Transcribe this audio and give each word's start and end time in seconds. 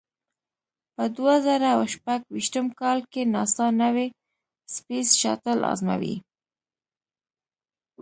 په 0.95 1.03
دوه 1.15 1.35
زره 1.45 1.69
او 1.77 1.81
شپږ 1.93 2.21
ویشتم 2.33 2.67
کال 2.79 2.99
کې 3.11 3.21
ناسا 3.33 3.67
نوې 3.81 4.07
سپېس 4.75 5.07
شاتل 5.21 5.59
ازموي. 5.71 6.15